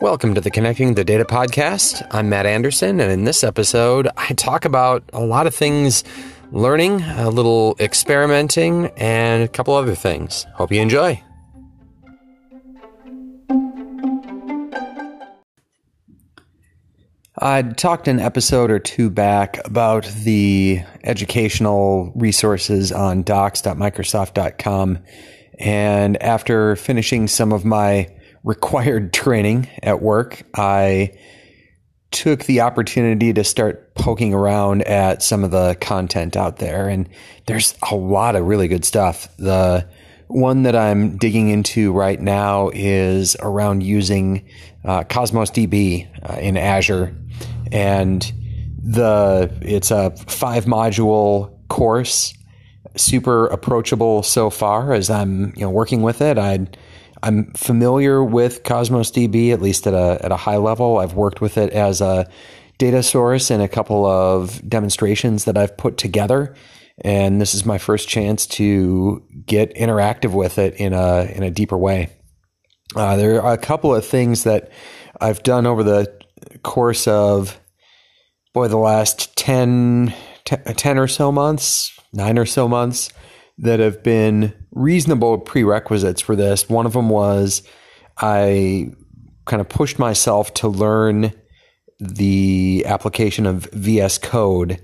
Welcome 0.00 0.34
to 0.34 0.40
the 0.40 0.50
Connecting 0.50 0.94
the 0.94 1.04
Data 1.04 1.26
podcast. 1.26 2.06
I'm 2.10 2.30
Matt 2.30 2.46
Anderson, 2.46 3.00
and 3.00 3.12
in 3.12 3.24
this 3.24 3.44
episode, 3.44 4.08
I 4.16 4.28
talk 4.32 4.64
about 4.64 5.04
a 5.12 5.20
lot 5.20 5.46
of 5.46 5.54
things 5.54 6.04
learning, 6.52 7.02
a 7.02 7.28
little 7.28 7.76
experimenting, 7.78 8.86
and 8.96 9.42
a 9.42 9.48
couple 9.48 9.74
other 9.74 9.94
things. 9.94 10.46
Hope 10.54 10.72
you 10.72 10.80
enjoy. 10.80 11.22
I 17.38 17.60
talked 17.60 18.08
an 18.08 18.20
episode 18.20 18.70
or 18.70 18.78
two 18.78 19.10
back 19.10 19.60
about 19.66 20.06
the 20.06 20.80
educational 21.04 22.10
resources 22.16 22.90
on 22.90 23.22
docs.microsoft.com. 23.22 24.98
And 25.58 26.22
after 26.22 26.74
finishing 26.76 27.28
some 27.28 27.52
of 27.52 27.66
my 27.66 28.08
required 28.44 29.12
training 29.12 29.68
at 29.82 30.00
work, 30.00 30.42
I 30.54 31.18
took 32.10 32.44
the 32.44 32.60
opportunity 32.60 33.32
to 33.32 33.44
start 33.44 33.94
poking 33.94 34.34
around 34.34 34.82
at 34.82 35.22
some 35.22 35.44
of 35.44 35.50
the 35.50 35.76
content 35.80 36.36
out 36.36 36.56
there. 36.56 36.88
And 36.88 37.08
there's 37.46 37.74
a 37.90 37.94
lot 37.94 38.34
of 38.34 38.46
really 38.46 38.68
good 38.68 38.84
stuff. 38.84 39.28
The 39.36 39.86
one 40.26 40.62
that 40.62 40.76
I'm 40.76 41.16
digging 41.16 41.48
into 41.48 41.92
right 41.92 42.20
now 42.20 42.70
is 42.72 43.36
around 43.40 43.82
using 43.82 44.48
uh, 44.84 45.04
Cosmos 45.04 45.50
DB 45.50 46.08
uh, 46.28 46.38
in 46.40 46.56
Azure, 46.56 47.14
and 47.72 48.32
the 48.82 49.52
it's 49.60 49.90
a 49.90 50.10
five 50.12 50.64
module 50.64 51.56
course, 51.68 52.32
super 52.96 53.46
approachable 53.48 54.22
so 54.22 54.50
far 54.50 54.92
as 54.94 55.10
I'm 55.10 55.52
you 55.56 55.62
know 55.62 55.70
working 55.70 56.02
with 56.02 56.22
it. 56.22 56.38
I 56.38 56.66
I'm 57.22 57.52
familiar 57.52 58.22
with 58.24 58.62
Cosmos 58.64 59.10
DB 59.10 59.52
at 59.52 59.60
least 59.60 59.86
at 59.86 59.94
a 59.94 60.18
at 60.24 60.32
a 60.32 60.36
high 60.36 60.56
level. 60.56 60.98
I've 60.98 61.14
worked 61.14 61.40
with 61.40 61.58
it 61.58 61.72
as 61.72 62.00
a 62.00 62.28
data 62.78 63.02
source 63.02 63.50
in 63.50 63.60
a 63.60 63.68
couple 63.68 64.06
of 64.06 64.66
demonstrations 64.68 65.44
that 65.44 65.58
I've 65.58 65.76
put 65.76 65.98
together 65.98 66.54
and 67.02 67.40
this 67.40 67.54
is 67.54 67.64
my 67.64 67.78
first 67.78 68.08
chance 68.08 68.46
to 68.46 69.22
get 69.46 69.74
interactive 69.74 70.32
with 70.32 70.58
it 70.58 70.74
in 70.74 70.92
a 70.92 71.24
in 71.24 71.42
a 71.42 71.50
deeper 71.50 71.76
way. 71.76 72.10
Uh, 72.94 73.16
there 73.16 73.42
are 73.42 73.52
a 73.52 73.58
couple 73.58 73.94
of 73.94 74.04
things 74.04 74.44
that 74.44 74.70
I've 75.20 75.42
done 75.42 75.66
over 75.66 75.82
the 75.82 76.20
course 76.62 77.06
of 77.06 77.58
boy 78.52 78.68
the 78.68 78.76
last 78.76 79.36
10, 79.36 80.12
10 80.44 80.98
or 80.98 81.06
so 81.06 81.30
months, 81.30 81.96
nine 82.12 82.38
or 82.38 82.46
so 82.46 82.66
months 82.66 83.10
that 83.60 83.80
have 83.80 84.02
been 84.02 84.52
reasonable 84.72 85.38
prerequisites 85.38 86.20
for 86.20 86.36
this. 86.36 86.68
One 86.68 86.86
of 86.86 86.92
them 86.92 87.08
was 87.08 87.62
I 88.18 88.92
kind 89.46 89.60
of 89.60 89.68
pushed 89.68 89.98
myself 89.98 90.52
to 90.54 90.68
learn 90.68 91.32
the 91.98 92.84
application 92.86 93.46
of 93.46 93.64
VS 93.72 94.18
Code 94.18 94.80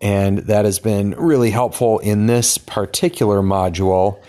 and 0.00 0.38
that 0.38 0.64
has 0.64 0.78
been 0.78 1.10
really 1.12 1.50
helpful 1.50 1.98
in 1.98 2.26
this 2.26 2.56
particular 2.56 3.40
module 3.42 4.22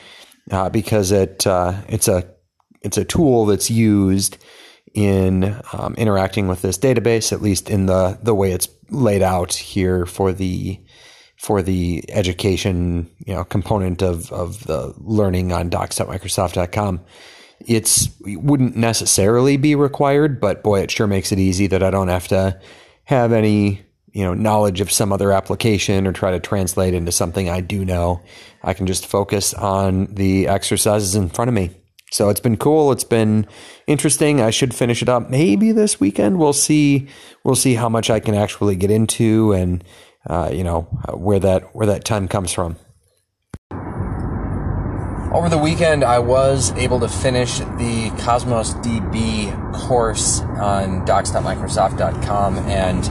uh, 0.52 0.70
because 0.70 1.12
it 1.12 1.48
uh, 1.48 1.74
it's 1.88 2.08
a 2.08 2.28
it's 2.82 2.98
a 2.98 3.06
tool 3.06 3.46
that's 3.46 3.72
used 3.72 4.38
in 4.94 5.58
um, 5.72 5.94
interacting 5.96 6.48
with 6.48 6.62
this 6.62 6.78
database, 6.78 7.32
at 7.32 7.42
least 7.42 7.70
in 7.70 7.86
the 7.86 8.20
the 8.22 8.36
way 8.36 8.52
it's 8.52 8.68
laid 8.90 9.22
out 9.22 9.54
here 9.54 10.06
for 10.06 10.34
the 10.34 10.80
for 11.42 11.64
the 11.64 12.06
education 12.10 13.10
you 13.26 13.34
know 13.34 13.44
component 13.44 14.04
of 14.04 14.32
of 14.32 14.64
the 14.66 14.94
learning 15.00 15.52
on 15.52 15.70
docs.microsoft.com. 15.70 17.02
It's 17.66 18.10
it 18.28 18.44
wouldn't 18.44 18.76
necessarily 18.76 19.58
be 19.58 19.74
required, 19.74 20.40
but 20.40 20.62
boy, 20.62 20.82
it 20.82 20.92
sure 20.92 21.08
makes 21.08 21.32
it 21.32 21.40
easy 21.40 21.66
that 21.66 21.82
I 21.82 21.90
don't 21.90 22.10
have 22.10 22.28
to 22.28 22.62
have 23.06 23.34
any 23.34 23.82
you 24.12 24.24
know 24.24 24.36
knowledge 24.36 24.82
of 24.82 24.92
some 24.92 25.12
other 25.12 25.32
application 25.32 26.06
or 26.06 26.14
try 26.14 26.30
to 26.30 26.40
translate 26.40 26.94
into 26.94 27.12
something 27.12 27.50
I 27.50 27.62
do 27.62 27.84
know. 27.84 28.22
I 28.62 28.76
can 28.76 28.86
just 28.86 29.08
focus 29.08 29.56
on 29.56 30.14
the 30.14 30.48
exercises 30.48 31.16
in 31.16 31.30
front 31.30 31.50
of 31.50 31.56
me. 31.56 31.72
So 32.12 32.30
it's 32.30 32.40
been 32.40 32.58
cool. 32.58 32.92
It's 32.92 33.06
been 33.06 33.48
interesting. 33.88 34.42
I 34.42 34.52
should 34.52 34.76
finish 34.76 35.02
it 35.02 35.10
up 35.10 35.32
maybe 35.32 35.72
this 35.72 36.00
weekend. 36.00 36.38
We'll 36.38 36.54
see. 36.54 37.08
We'll 37.44 37.56
see 37.56 37.74
how 37.74 37.90
much 37.90 38.12
I 38.12 38.20
can 38.20 38.36
actually 38.36 38.76
get 38.76 38.92
into 38.92 39.54
and 39.54 39.84
uh, 40.28 40.50
you 40.52 40.64
know 40.64 40.82
where 41.14 41.40
that 41.40 41.76
where 41.76 41.88
that 41.88 42.06
time 42.06 42.28
comes 42.28 42.52
from. 42.52 42.78
Over 45.34 45.48
the 45.48 45.58
weekend, 45.58 46.04
I 46.04 46.20
was 46.20 46.74
able 46.74 47.00
to 47.00 47.08
finish 47.08 47.60
the 47.60 48.12
Cosmos 48.20 48.74
DB 48.76 49.74
course 49.74 50.42
on 50.42 51.06
docs.microsoft.com 51.06 52.58
and 52.58 53.06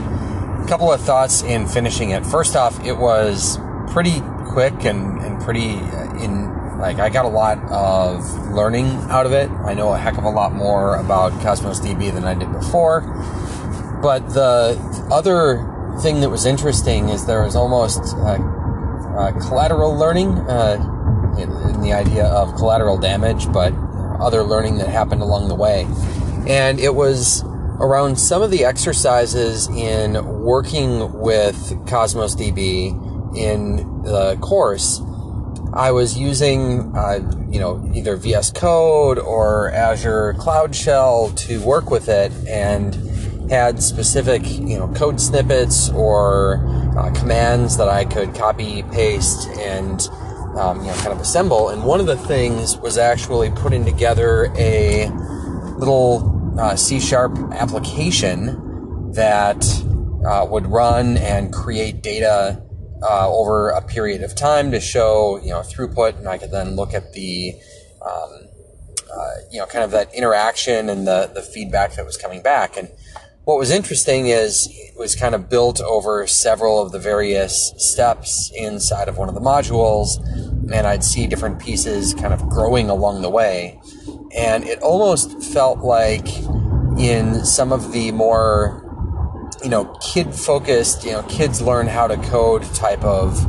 a 0.63 0.67
couple 0.67 0.91
of 0.91 1.01
thoughts 1.01 1.41
in 1.41 1.67
finishing 1.67 2.11
it. 2.11 2.23
First 2.23 2.55
off, 2.55 2.85
it 2.85 2.93
was 2.93 3.57
pretty 3.87 4.21
quick 4.49 4.85
and, 4.85 5.19
and 5.21 5.41
pretty 5.41 5.77
uh, 5.77 6.23
in 6.23 6.51
like 6.77 6.99
I 6.99 7.09
got 7.09 7.25
a 7.25 7.29
lot 7.29 7.57
of 7.71 8.51
learning 8.51 8.85
out 9.09 9.25
of 9.25 9.31
it. 9.31 9.49
I 9.49 9.73
know 9.73 9.93
a 9.93 9.97
heck 9.97 10.19
of 10.19 10.23
a 10.23 10.29
lot 10.29 10.53
more 10.53 10.97
about 10.97 11.31
Cosmos 11.41 11.79
DB 11.79 12.13
than 12.13 12.23
I 12.23 12.35
did 12.35 12.51
before. 12.51 13.01
But 14.01 14.29
the 14.29 14.77
other 15.11 15.70
thing 15.99 16.21
that 16.21 16.29
was 16.29 16.45
interesting 16.45 17.09
is 17.09 17.25
there 17.25 17.43
was 17.43 17.55
almost 17.55 18.15
uh, 18.15 18.37
uh, 19.17 19.31
collateral 19.47 19.95
learning 19.95 20.29
uh, 20.29 21.35
in, 21.37 21.51
in 21.73 21.81
the 21.81 21.93
idea 21.93 22.25
of 22.25 22.55
collateral 22.55 22.97
damage, 22.97 23.51
but 23.51 23.73
other 24.19 24.43
learning 24.43 24.77
that 24.77 24.87
happened 24.87 25.21
along 25.21 25.47
the 25.47 25.55
way. 25.55 25.87
And 26.47 26.79
it 26.79 26.93
was 26.93 27.43
around 27.79 28.17
some 28.17 28.41
of 28.41 28.51
the 28.51 28.63
exercises 28.63 29.67
in 29.69 30.23
working 30.41 31.11
with 31.19 31.73
Cosmos 31.87 32.35
DB 32.35 32.89
in 33.35 34.03
the 34.03 34.37
course. 34.41 35.01
I 35.73 35.91
was 35.91 36.17
using, 36.17 36.95
uh, 36.95 37.19
you 37.49 37.59
know, 37.59 37.89
either 37.93 38.17
VS 38.17 38.51
Code 38.51 39.17
or 39.17 39.71
Azure 39.71 40.33
Cloud 40.37 40.75
Shell 40.75 41.29
to 41.29 41.61
work 41.61 41.89
with 41.89 42.09
it, 42.09 42.31
and 42.47 42.93
had 43.51 43.83
specific, 43.83 44.41
you 44.45 44.79
know, 44.79 44.87
code 44.93 45.19
snippets 45.19 45.89
or 45.89 46.65
uh, 46.97 47.11
commands 47.11 47.75
that 47.75 47.89
I 47.89 48.05
could 48.05 48.33
copy, 48.33 48.81
paste, 48.83 49.49
and 49.59 50.01
um, 50.57 50.79
you 50.79 50.87
know, 50.87 50.93
kind 50.95 51.11
of 51.11 51.19
assemble. 51.19 51.67
And 51.67 51.83
one 51.83 51.99
of 51.99 52.05
the 52.05 52.15
things 52.15 52.77
was 52.77 52.97
actually 52.97 53.51
putting 53.51 53.83
together 53.83 54.45
a 54.57 55.09
little 55.77 56.55
uh, 56.57 56.77
C 56.77 57.01
sharp 57.01 57.37
application 57.51 59.11
that 59.11 59.65
uh, 60.25 60.47
would 60.49 60.67
run 60.67 61.17
and 61.17 61.51
create 61.51 62.01
data 62.01 62.63
uh, 63.03 63.29
over 63.29 63.69
a 63.69 63.81
period 63.81 64.23
of 64.23 64.33
time 64.33 64.71
to 64.71 64.79
show 64.79 65.41
you 65.43 65.49
know 65.49 65.59
throughput, 65.59 66.17
and 66.17 66.27
I 66.27 66.37
could 66.37 66.51
then 66.51 66.77
look 66.77 66.93
at 66.93 67.11
the 67.11 67.53
um, 68.01 68.47
uh, 69.13 69.31
you 69.51 69.59
know 69.59 69.65
kind 69.65 69.83
of 69.83 69.91
that 69.91 70.13
interaction 70.15 70.87
and 70.87 71.05
the 71.05 71.29
the 71.33 71.41
feedback 71.41 71.95
that 71.95 72.05
was 72.05 72.15
coming 72.15 72.41
back. 72.41 72.77
And 72.77 72.89
what 73.43 73.57
was 73.57 73.71
interesting 73.71 74.27
is 74.27 74.67
it 74.71 74.97
was 74.97 75.15
kind 75.15 75.33
of 75.33 75.49
built 75.49 75.81
over 75.81 76.27
several 76.27 76.79
of 76.79 76.91
the 76.91 76.99
various 76.99 77.73
steps 77.77 78.51
inside 78.55 79.07
of 79.07 79.17
one 79.17 79.29
of 79.29 79.35
the 79.35 79.41
modules, 79.41 80.19
and 80.71 80.85
I'd 80.85 81.03
see 81.03 81.25
different 81.25 81.59
pieces 81.59 82.13
kind 82.13 82.33
of 82.33 82.47
growing 82.49 82.89
along 82.89 83.23
the 83.23 83.29
way. 83.29 83.79
And 84.35 84.63
it 84.63 84.79
almost 84.83 85.41
felt 85.41 85.79
like 85.79 86.27
in 86.99 87.43
some 87.43 87.71
of 87.71 87.91
the 87.91 88.11
more 88.11 88.87
you 89.63 89.69
know 89.69 89.85
kid 90.01 90.33
focused 90.33 91.05
you 91.05 91.11
know 91.11 91.23
kids 91.23 91.61
learn 91.61 91.87
how 91.87 92.07
to 92.07 92.17
code 92.17 92.63
type 92.73 93.03
of 93.03 93.39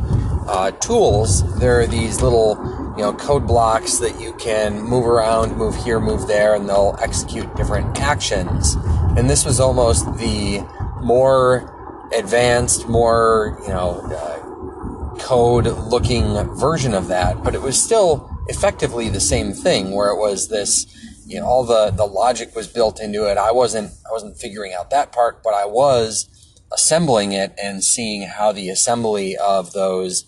uh, 0.47 0.71
tools 0.71 1.59
there 1.59 1.79
are 1.81 1.87
these 1.87 2.21
little 2.21 2.55
you 2.95 3.03
know 3.03 3.13
code 3.13 3.47
blocks 3.47 3.97
that 3.97 4.19
you 4.19 4.33
can 4.35 4.79
move 4.81 5.05
around 5.05 5.57
move 5.57 5.75
here 5.75 5.99
move 5.99 6.27
there 6.27 6.55
and 6.55 6.69
they'll 6.69 6.95
execute 7.01 7.53
different 7.55 7.99
actions 7.99 8.75
and 9.17 9.29
this 9.29 9.45
was 9.45 9.59
almost 9.59 10.05
the 10.17 10.65
more 11.01 12.09
advanced 12.13 12.87
more 12.87 13.57
you 13.63 13.69
know 13.69 14.01
uh, 14.15 15.17
code 15.19 15.65
looking 15.65 16.33
version 16.55 16.93
of 16.93 17.07
that 17.07 17.43
but 17.43 17.55
it 17.55 17.61
was 17.61 17.81
still 17.81 18.29
effectively 18.47 19.09
the 19.09 19.19
same 19.19 19.53
thing 19.53 19.91
where 19.91 20.09
it 20.09 20.17
was 20.17 20.49
this 20.49 20.85
you 21.25 21.39
know 21.39 21.45
all 21.45 21.63
the 21.63 21.91
the 21.91 22.05
logic 22.05 22.55
was 22.55 22.67
built 22.67 22.99
into 22.99 23.29
it. 23.29 23.37
I 23.37 23.51
wasn't 23.51 23.91
i 24.07 24.11
wasn't 24.11 24.37
figuring 24.37 24.73
out 24.73 24.89
that 24.89 25.11
part 25.11 25.41
but 25.43 25.53
i 25.53 25.65
was 25.65 26.29
assembling 26.73 27.31
it 27.31 27.53
and 27.61 27.83
seeing 27.83 28.23
how 28.23 28.51
the 28.51 28.69
assembly 28.69 29.37
of 29.37 29.73
those 29.73 30.25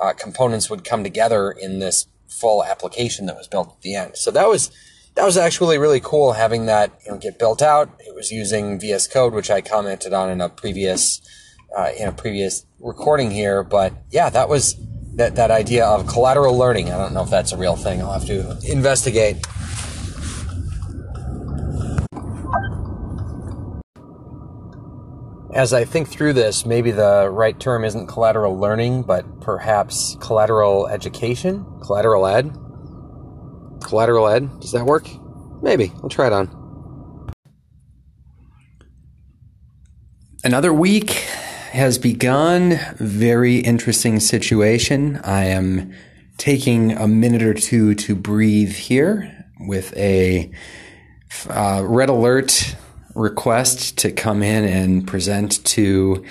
uh, 0.00 0.12
components 0.12 0.68
would 0.68 0.84
come 0.84 1.02
together 1.02 1.50
in 1.50 1.78
this 1.78 2.06
full 2.28 2.62
application 2.62 3.26
that 3.26 3.36
was 3.36 3.48
built 3.48 3.72
at 3.72 3.80
the 3.80 3.94
end. 3.94 4.16
So 4.16 4.30
that 4.30 4.46
was 4.46 4.70
that 5.16 5.24
was 5.24 5.36
actually 5.36 5.78
really 5.78 6.00
cool 6.00 6.32
having 6.32 6.66
that 6.66 6.92
you 7.04 7.12
know, 7.12 7.18
get 7.18 7.38
built 7.38 7.62
out 7.62 7.90
it 8.00 8.14
was 8.14 8.30
using 8.30 8.78
vs 8.78 9.08
code 9.08 9.32
which 9.32 9.50
i 9.50 9.60
commented 9.60 10.12
on 10.12 10.30
in 10.30 10.40
a 10.40 10.48
previous 10.48 11.20
uh, 11.76 11.90
in 11.98 12.08
a 12.08 12.12
previous 12.12 12.64
recording 12.80 13.30
here 13.30 13.62
but 13.64 13.92
yeah 14.10 14.30
that 14.30 14.48
was 14.48 14.76
that, 15.16 15.34
that 15.36 15.50
idea 15.50 15.86
of 15.86 16.06
collateral 16.06 16.56
learning. 16.56 16.92
I 16.92 16.98
don't 16.98 17.14
know 17.14 17.22
if 17.22 17.30
that's 17.30 17.52
a 17.52 17.56
real 17.56 17.74
thing. 17.74 18.00
I'll 18.02 18.12
have 18.12 18.26
to 18.26 18.58
investigate. 18.70 19.44
as 25.54 25.72
I 25.72 25.86
think 25.86 26.08
through 26.08 26.34
this, 26.34 26.66
maybe 26.66 26.90
the 26.90 27.30
right 27.30 27.58
term 27.58 27.82
isn't 27.82 28.08
collateral 28.08 28.58
learning, 28.58 29.04
but 29.04 29.40
perhaps 29.40 30.14
collateral 30.20 30.86
education, 30.86 31.64
collateral 31.80 32.26
ed. 32.26 32.54
Collateral 33.86 34.26
ed, 34.26 34.60
does 34.60 34.72
that 34.72 34.84
work? 34.84 35.08
Maybe. 35.62 35.92
I'll 36.02 36.08
try 36.08 36.26
it 36.26 36.32
on. 36.32 37.32
Another 40.42 40.72
week 40.72 41.10
has 41.70 41.96
begun. 41.96 42.80
Very 42.96 43.58
interesting 43.58 44.18
situation. 44.18 45.20
I 45.22 45.44
am 45.44 45.94
taking 46.36 46.92
a 46.92 47.06
minute 47.06 47.42
or 47.42 47.54
two 47.54 47.94
to 47.94 48.16
breathe 48.16 48.72
here 48.72 49.46
with 49.60 49.96
a 49.96 50.50
uh, 51.48 51.82
red 51.86 52.08
alert 52.08 52.74
request 53.14 53.98
to 53.98 54.10
come 54.10 54.42
in 54.42 54.64
and 54.64 55.06
present 55.06 55.64
to 55.64 56.24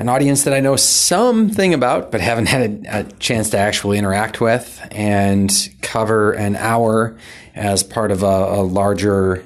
an 0.00 0.08
audience 0.08 0.44
that 0.44 0.54
I 0.54 0.60
know 0.60 0.76
something 0.76 1.74
about, 1.74 2.10
but 2.10 2.22
haven't 2.22 2.46
had 2.46 2.86
a, 2.86 3.00
a, 3.00 3.04
chance 3.18 3.50
to 3.50 3.58
actually 3.58 3.98
interact 3.98 4.40
with, 4.40 4.80
and 4.90 5.52
cover 5.82 6.32
an 6.32 6.56
hour 6.56 7.18
as 7.54 7.82
part 7.82 8.10
of 8.10 8.22
a, 8.22 8.26
a 8.26 8.62
larger, 8.62 9.44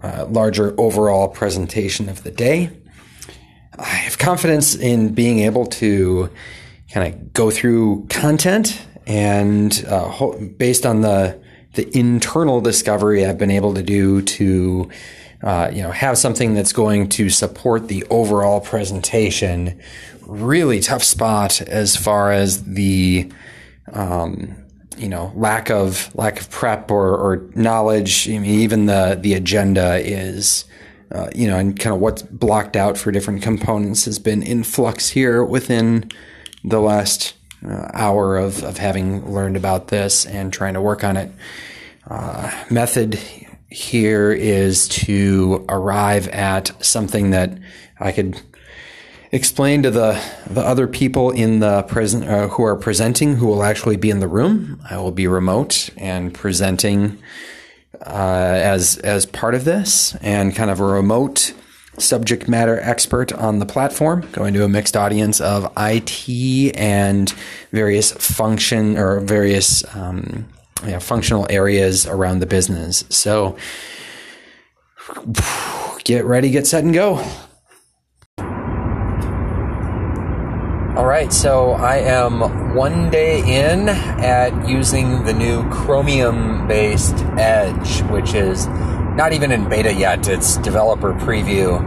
uh, 0.00 0.26
larger 0.30 0.80
overall 0.80 1.26
presentation 1.26 2.08
of 2.08 2.22
the 2.22 2.30
day. 2.30 2.70
I 3.76 3.84
have 3.84 4.16
confidence 4.16 4.76
in 4.76 5.12
being 5.12 5.40
able 5.40 5.66
to 5.66 6.30
kind 6.92 7.12
of 7.12 7.32
go 7.32 7.50
through 7.50 8.06
content 8.10 8.86
and 9.08 9.84
uh, 9.88 10.36
based 10.56 10.86
on 10.86 11.00
the 11.00 11.40
the 11.74 11.96
internal 11.96 12.60
discovery 12.60 13.24
I've 13.24 13.38
been 13.38 13.52
able 13.52 13.74
to 13.74 13.82
do 13.82 14.22
to 14.22 14.90
uh, 15.42 15.70
you 15.72 15.82
know, 15.82 15.90
have 15.90 16.18
something 16.18 16.54
that's 16.54 16.72
going 16.72 17.08
to 17.08 17.30
support 17.30 17.88
the 17.88 18.04
overall 18.10 18.60
presentation. 18.60 19.80
Really 20.26 20.80
tough 20.80 21.02
spot 21.02 21.62
as 21.62 21.96
far 21.96 22.30
as 22.30 22.64
the, 22.64 23.30
um, 23.92 24.54
you 24.98 25.08
know, 25.08 25.32
lack 25.34 25.70
of 25.70 26.14
lack 26.14 26.40
of 26.40 26.50
prep 26.50 26.90
or, 26.90 27.16
or 27.16 27.50
knowledge. 27.54 28.28
I 28.28 28.38
mean, 28.38 28.44
even 28.44 28.86
the 28.86 29.18
the 29.20 29.34
agenda 29.34 29.96
is, 29.96 30.66
uh, 31.10 31.30
you 31.34 31.48
know, 31.48 31.56
and 31.56 31.78
kind 31.78 31.94
of 31.94 32.00
what's 32.00 32.22
blocked 32.22 32.76
out 32.76 32.98
for 32.98 33.10
different 33.10 33.42
components 33.42 34.04
has 34.04 34.18
been 34.18 34.42
in 34.42 34.62
flux 34.62 35.08
here 35.08 35.42
within 35.42 36.10
the 36.62 36.80
last 36.80 37.34
uh, 37.66 37.88
hour 37.94 38.36
of 38.36 38.62
of 38.62 38.76
having 38.76 39.32
learned 39.32 39.56
about 39.56 39.88
this 39.88 40.26
and 40.26 40.52
trying 40.52 40.74
to 40.74 40.82
work 40.82 41.02
on 41.02 41.16
it. 41.16 41.32
Uh, 42.08 42.50
method 42.70 43.18
here 43.70 44.32
is 44.32 44.88
to 44.88 45.64
arrive 45.68 46.28
at 46.28 46.72
something 46.84 47.30
that 47.30 47.56
I 47.98 48.12
could 48.12 48.40
explain 49.32 49.84
to 49.84 49.90
the 49.90 50.20
the 50.48 50.60
other 50.60 50.88
people 50.88 51.30
in 51.30 51.60
the 51.60 51.82
present 51.84 52.24
uh, 52.24 52.48
who 52.48 52.64
are 52.64 52.76
presenting 52.76 53.36
who 53.36 53.46
will 53.46 53.62
actually 53.62 53.96
be 53.96 54.10
in 54.10 54.20
the 54.20 54.28
room. 54.28 54.80
I 54.90 54.98
will 54.98 55.12
be 55.12 55.26
remote 55.26 55.90
and 55.96 56.34
presenting 56.34 57.18
uh, 58.04 58.58
as 58.60 58.98
as 58.98 59.26
part 59.26 59.54
of 59.54 59.64
this 59.64 60.16
and 60.16 60.54
kind 60.54 60.70
of 60.70 60.80
a 60.80 60.84
remote 60.84 61.54
subject 61.98 62.48
matter 62.48 62.80
expert 62.80 63.32
on 63.32 63.58
the 63.58 63.66
platform, 63.66 64.26
going 64.32 64.54
to 64.54 64.64
a 64.64 64.68
mixed 64.68 64.96
audience 64.96 65.40
of 65.40 65.70
IT 65.76 66.76
and 66.76 67.30
various 67.72 68.12
function 68.12 68.96
or 68.96 69.20
various 69.20 69.84
um, 69.94 70.46
you 70.84 70.92
know, 70.92 71.00
functional 71.00 71.46
areas 71.50 72.06
around 72.06 72.40
the 72.40 72.46
business. 72.46 73.04
So 73.08 73.56
get 76.04 76.24
ready, 76.24 76.50
get 76.50 76.66
set, 76.66 76.84
and 76.84 76.94
go. 76.94 77.24
All 80.96 81.06
right, 81.06 81.32
so 81.32 81.70
I 81.72 81.96
am 81.98 82.74
one 82.74 83.10
day 83.10 83.38
in 83.38 83.88
at 83.88 84.68
using 84.68 85.24
the 85.24 85.32
new 85.32 85.68
Chromium 85.70 86.66
based 86.66 87.14
Edge, 87.38 88.02
which 88.10 88.34
is 88.34 88.66
not 88.66 89.32
even 89.32 89.50
in 89.50 89.68
beta 89.68 89.92
yet, 89.92 90.28
it's 90.28 90.56
developer 90.58 91.12
preview. 91.14 91.80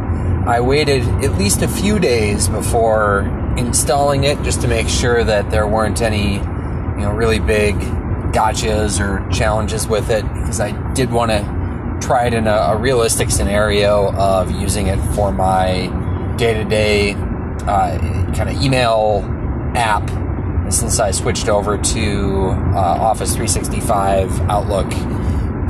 I 0.47 0.61
waited 0.61 1.03
at 1.23 1.37
least 1.37 1.61
a 1.61 1.67
few 1.67 1.99
days 1.99 2.47
before 2.47 3.21
installing 3.57 4.23
it 4.23 4.41
just 4.43 4.61
to 4.61 4.67
make 4.67 4.89
sure 4.89 5.23
that 5.23 5.51
there 5.51 5.67
weren't 5.67 6.01
any, 6.01 6.33
you 6.33 6.99
know, 6.99 7.13
really 7.13 7.39
big 7.39 7.75
gotchas 8.33 8.99
or 8.99 9.29
challenges 9.31 9.87
with 9.87 10.09
it 10.09 10.23
because 10.33 10.59
I 10.59 10.93
did 10.93 11.11
want 11.11 11.31
to 11.31 11.97
try 12.05 12.27
it 12.27 12.33
in 12.33 12.47
a, 12.47 12.51
a, 12.51 12.77
realistic 12.77 13.29
scenario 13.29 14.11
of 14.13 14.51
using 14.51 14.87
it 14.87 14.99
for 15.15 15.31
my 15.31 15.87
day 16.37 16.53
to 16.55 16.65
day 16.65 17.13
kind 17.13 18.49
of 18.49 18.61
email 18.61 19.23
app 19.75 20.09
since 20.71 20.99
I 20.99 21.11
switched 21.11 21.47
over 21.47 21.77
to 21.77 22.49
uh, 22.73 22.77
Office 22.77 23.35
365 23.35 24.41
Outlook 24.49 24.91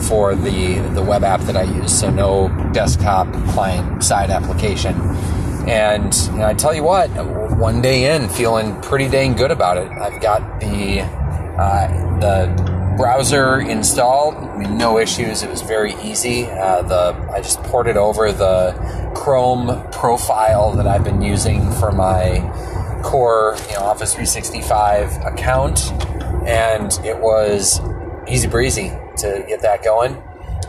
for 0.01 0.35
the 0.35 0.79
the 0.93 1.03
web 1.03 1.23
app 1.23 1.41
that 1.41 1.55
I 1.55 1.63
use, 1.63 1.97
so 1.97 2.09
no 2.09 2.49
desktop 2.73 3.31
client 3.49 4.03
side 4.03 4.29
application. 4.29 4.95
And 5.67 6.13
you 6.31 6.39
know, 6.39 6.47
I 6.47 6.53
tell 6.53 6.73
you 6.73 6.83
what, 6.83 7.09
one 7.57 7.81
day 7.81 8.15
in, 8.15 8.27
feeling 8.29 8.79
pretty 8.81 9.07
dang 9.07 9.33
good 9.33 9.51
about 9.51 9.77
it. 9.77 9.89
I've 9.91 10.21
got 10.21 10.59
the 10.59 11.01
uh, 11.01 12.12
the 12.23 12.95
browser 12.95 13.59
installed, 13.59 14.35
I 14.35 14.57
mean, 14.57 14.77
no 14.77 14.97
issues. 14.97 15.43
It 15.43 15.49
was 15.49 15.61
very 15.61 15.93
easy. 16.01 16.45
Uh, 16.45 16.81
the 16.83 17.29
I 17.33 17.41
just 17.41 17.61
ported 17.63 17.97
over 17.97 18.31
the 18.31 18.71
Chrome 19.13 19.91
profile 19.91 20.71
that 20.73 20.87
I've 20.87 21.03
been 21.03 21.21
using 21.21 21.69
for 21.73 21.91
my 21.91 22.39
core, 23.03 23.57
you 23.67 23.75
know, 23.75 23.83
Office 23.83 24.13
365 24.13 25.25
account, 25.25 25.91
and 26.47 26.93
it 27.03 27.19
was 27.19 27.81
easy 28.27 28.47
breezy 28.47 28.89
to 29.17 29.43
get 29.47 29.61
that 29.61 29.83
going. 29.83 30.23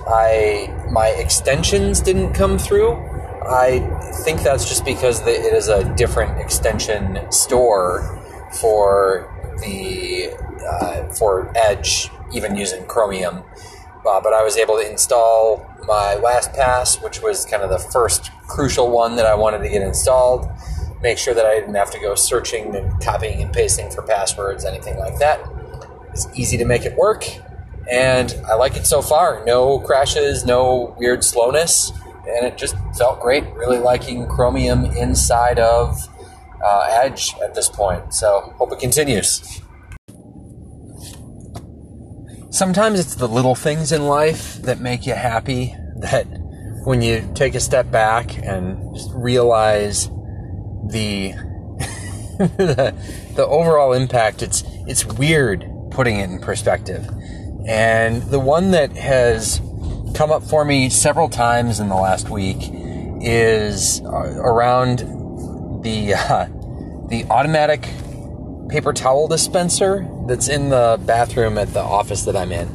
I 0.09 0.75
my 0.91 1.09
extensions 1.09 2.01
didn't 2.01 2.33
come 2.33 2.59
through. 2.59 2.95
I 3.47 3.79
think 4.25 4.43
that's 4.43 4.69
just 4.69 4.85
because 4.85 5.21
it 5.21 5.55
is 5.55 5.69
a 5.69 5.85
different 5.95 6.41
extension 6.41 7.31
store 7.31 8.21
for 8.61 9.31
the 9.65 10.31
uh, 10.67 11.09
for 11.15 11.53
Edge, 11.57 12.11
even 12.33 12.57
using 12.57 12.87
Chromium. 12.87 13.43
Uh, 14.07 14.21
but 14.21 14.35
I 14.35 14.43
was 14.45 14.57
able 14.59 14.77
to 14.77 14.91
install 14.91 15.67
my 15.87 16.17
LastPass, 16.23 17.03
which 17.03 17.23
was 17.23 17.47
kind 17.47 17.63
of 17.63 17.71
the 17.71 17.79
first 17.79 18.31
crucial 18.47 18.91
one 18.91 19.17
that 19.17 19.27
I 19.27 19.35
wanted 19.35 19.59
to 19.59 19.69
get 19.69 19.83
installed. 19.83 20.49
Make 21.03 21.19
sure 21.19 21.35
that 21.35 21.47
I 21.47 21.59
didn't 21.59 21.75
have 21.75 21.91
to 21.93 21.99
go 21.99 22.15
searching 22.15 22.75
and 22.77 23.01
copying 23.01 23.43
and 23.43 23.53
pasting 23.53 23.91
for 23.91 24.03
passwords, 24.03 24.65
anything 24.65 24.99
like 24.99 25.19
that. 25.19 25.41
It's 26.11 26.27
easy 26.35 26.57
to 26.59 26.65
make 26.65 26.85
it 26.85 26.97
work, 26.97 27.25
and 27.91 28.35
I 28.47 28.55
like 28.55 28.77
it 28.77 28.87
so 28.87 29.03
far. 29.03 29.43
No 29.45 29.79
crashes, 29.79 30.45
no 30.45 30.95
weird 30.99 31.25
slowness, 31.25 31.93
and 32.27 32.47
it 32.47 32.57
just 32.57 32.77
felt 32.97 33.21
great. 33.21 33.45
Really 33.55 33.79
liking 33.79 34.27
Chromium 34.27 34.85
inside 34.85 35.59
of 35.59 36.09
uh, 36.65 37.01
Edge 37.03 37.35
at 37.43 37.55
this 37.55 37.69
point. 37.69 38.15
So 38.15 38.55
hope 38.57 38.73
it 38.73 38.79
continues. 38.79 39.61
Sometimes 42.51 43.01
it's 43.01 43.17
the 43.17 43.29
little 43.29 43.55
things 43.55 43.91
in 43.93 44.07
life 44.07 44.55
that 44.63 44.81
make 44.81 45.07
you 45.07 45.15
happy. 45.15 45.75
That 45.97 46.25
when 46.85 47.03
you 47.03 47.31
take 47.35 47.55
a 47.55 47.61
step 47.61 47.91
back 47.91 48.37
and 48.39 48.97
realize 49.13 50.09
the 50.89 51.33
the, 52.39 52.95
the 53.37 53.47
overall 53.47 53.93
impact, 53.93 54.43
it's 54.43 54.63
it's 54.87 55.05
weird 55.05 55.69
putting 55.91 56.19
it 56.19 56.31
in 56.31 56.39
perspective. 56.39 57.09
And 57.67 58.23
the 58.25 58.41
one 58.41 58.73
that 58.73 58.93
has 58.97 59.61
come 60.15 60.31
up 60.31 60.43
for 60.43 60.65
me 60.65 60.91
several 60.91 61.29
times 61.29 61.81
in 61.81 61.89
the 61.89 61.97
last 61.97 62.29
week 62.29 62.59
is 63.21 64.01
uh, 64.03 64.09
around 64.09 64.99
the 65.83 66.15
uh, 66.15 66.47
the 67.15 67.25
automatic 67.31 67.83
paper 68.69 68.93
towel 68.93 69.29
dispenser 69.29 70.05
that's 70.27 70.49
in 70.49 70.71
the 70.71 70.99
bathroom 71.07 71.59
at 71.59 71.73
the 71.73 71.81
office 71.81 72.25
that 72.25 72.35
I'm 72.35 72.51
in. 72.51 72.69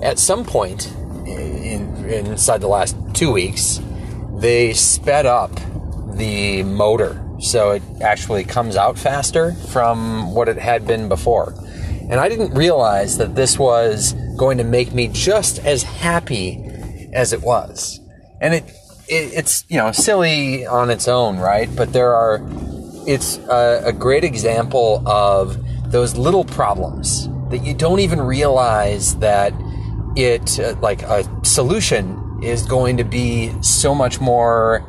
At 0.00 0.20
some 0.20 0.44
point 0.44 0.92
in, 1.26 2.04
inside 2.08 2.60
the 2.60 2.68
last 2.68 2.96
two 3.14 3.32
weeks, 3.32 3.80
they 4.36 4.74
sped 4.74 5.26
up 5.26 5.50
the 6.16 6.62
motor 6.62 7.20
so 7.40 7.72
it 7.72 7.82
actually 8.00 8.44
comes 8.44 8.76
out 8.76 8.96
faster 8.96 9.52
from 9.72 10.32
what 10.32 10.48
it 10.48 10.56
had 10.56 10.86
been 10.86 11.08
before. 11.08 11.52
And 12.08 12.14
I 12.14 12.28
didn't 12.28 12.54
realize 12.54 13.18
that 13.18 13.34
this 13.34 13.58
was 13.58 14.12
going 14.36 14.58
to 14.58 14.64
make 14.64 14.92
me 14.94 15.08
just 15.08 15.58
as 15.58 15.82
happy 15.82 17.10
as 17.12 17.32
it 17.32 17.42
was. 17.42 18.00
And 18.40 18.54
it, 18.54 18.64
it 19.08 19.32
it's 19.34 19.64
you 19.68 19.78
know 19.78 19.90
silly 19.90 20.64
on 20.64 20.90
its 20.90 21.08
own, 21.08 21.38
right? 21.38 21.68
But 21.74 21.92
there 21.92 22.14
are 22.14 22.38
it's 23.06 23.38
a, 23.38 23.82
a 23.86 23.92
great 23.92 24.24
example 24.24 25.02
of 25.06 25.58
those 25.90 26.16
little 26.16 26.44
problems 26.44 27.28
that 27.50 27.64
you 27.64 27.74
don't 27.74 28.00
even 28.00 28.20
realize 28.20 29.16
that 29.18 29.52
it 30.16 30.58
uh, 30.58 30.74
like 30.80 31.02
a 31.02 31.24
solution 31.44 32.20
is 32.42 32.62
going 32.62 32.96
to 32.96 33.04
be 33.04 33.52
so 33.62 33.94
much 33.94 34.20
more 34.20 34.86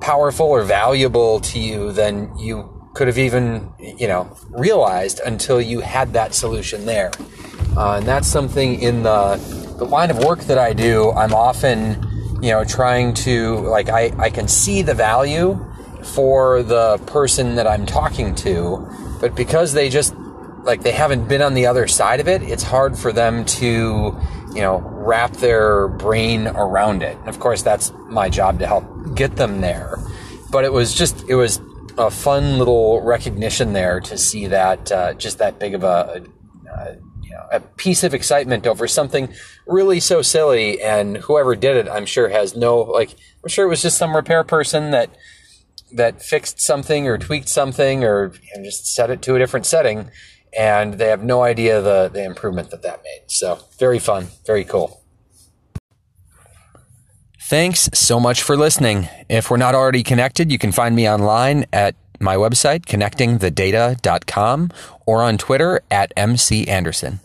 powerful 0.00 0.46
or 0.46 0.62
valuable 0.62 1.40
to 1.40 1.58
you 1.58 1.92
than 1.92 2.36
you 2.38 2.70
could 2.94 3.08
have 3.08 3.18
even, 3.18 3.72
you 3.78 4.06
know, 4.06 4.36
realized 4.50 5.20
until 5.24 5.60
you 5.60 5.80
had 5.80 6.12
that 6.12 6.34
solution 6.34 6.86
there. 6.86 7.10
Uh, 7.76 7.96
and 7.96 8.06
that's 8.06 8.28
something 8.28 8.80
in 8.80 9.02
the, 9.02 9.36
the 9.78 9.84
line 9.84 10.10
of 10.10 10.18
work 10.24 10.40
that 10.40 10.58
I 10.58 10.72
do, 10.72 11.10
I'm 11.12 11.34
often, 11.34 12.00
you 12.40 12.50
know, 12.50 12.64
trying 12.64 13.14
to, 13.14 13.56
like, 13.60 13.88
I, 13.88 14.12
I 14.18 14.30
can 14.30 14.46
see 14.46 14.82
the 14.82 14.94
value 14.94 15.58
for 16.04 16.62
the 16.62 16.98
person 17.06 17.54
that 17.56 17.66
I'm 17.66 17.86
talking 17.86 18.34
to, 18.36 18.88
but 19.20 19.34
because 19.34 19.72
they 19.72 19.88
just, 19.88 20.14
like, 20.64 20.82
they 20.82 20.92
haven't 20.92 21.28
been 21.28 21.42
on 21.42 21.54
the 21.54 21.66
other 21.66 21.86
side 21.88 22.20
of 22.20 22.28
it, 22.28 22.42
it's 22.42 22.62
hard 22.62 22.98
for 22.98 23.12
them 23.12 23.44
to, 23.44 24.18
you 24.54 24.60
know, 24.60 24.78
wrap 24.78 25.32
their 25.32 25.88
brain 25.88 26.46
around 26.46 27.02
it. 27.02 27.16
And 27.18 27.28
of 27.28 27.40
course, 27.40 27.62
that's 27.62 27.92
my 28.08 28.28
job 28.28 28.58
to 28.60 28.66
help 28.66 28.84
get 29.14 29.36
them 29.36 29.60
there. 29.60 29.98
But 30.50 30.64
it 30.64 30.72
was 30.72 30.94
just, 30.94 31.24
it 31.28 31.34
was 31.34 31.60
a 31.98 32.10
fun 32.10 32.58
little 32.58 33.00
recognition 33.02 33.72
there 33.72 34.00
to 34.00 34.16
see 34.18 34.46
that, 34.48 34.92
uh, 34.92 35.14
just 35.14 35.38
that 35.38 35.58
big 35.58 35.74
of 35.74 35.84
a, 35.84 36.24
a 36.76 36.96
you 37.22 37.30
know, 37.30 37.46
a 37.52 37.60
piece 37.60 38.04
of 38.04 38.14
excitement 38.14 38.66
over 38.66 38.86
something 38.86 39.32
really 39.66 39.98
so 39.98 40.22
silly, 40.22 40.80
and 40.82 41.16
whoever 41.16 41.56
did 41.56 41.76
it, 41.76 41.88
I'm 41.90 42.06
sure 42.06 42.28
has 42.28 42.54
no 42.54 42.78
like. 42.80 43.14
I'm 43.42 43.48
sure 43.48 43.64
it 43.64 43.68
was 43.68 43.82
just 43.82 43.98
some 43.98 44.14
repair 44.14 44.44
person 44.44 44.90
that 44.90 45.10
that 45.94 46.22
fixed 46.22 46.60
something 46.60 47.08
or 47.08 47.18
tweaked 47.18 47.48
something 47.48 48.04
or 48.04 48.32
you 48.34 48.56
know, 48.58 48.64
just 48.64 48.94
set 48.94 49.10
it 49.10 49.22
to 49.22 49.34
a 49.34 49.38
different 49.38 49.66
setting, 49.66 50.10
and 50.56 50.94
they 50.94 51.08
have 51.08 51.22
no 51.22 51.42
idea 51.42 51.80
the 51.80 52.08
the 52.12 52.24
improvement 52.24 52.70
that 52.70 52.82
that 52.82 53.02
made. 53.02 53.22
So 53.28 53.60
very 53.78 53.98
fun, 53.98 54.28
very 54.46 54.64
cool. 54.64 55.00
Thanks 57.40 57.90
so 57.92 58.18
much 58.18 58.42
for 58.42 58.56
listening. 58.56 59.08
If 59.28 59.50
we're 59.50 59.58
not 59.58 59.74
already 59.74 60.02
connected, 60.02 60.50
you 60.50 60.58
can 60.58 60.72
find 60.72 60.96
me 60.96 61.08
online 61.08 61.66
at 61.74 61.94
my 62.18 62.36
website, 62.36 62.86
connectingthedata.com, 62.86 64.70
or 65.04 65.22
on 65.22 65.36
Twitter 65.36 65.82
at 65.90 66.12
MC 66.16 66.66
Anderson. 66.66 67.20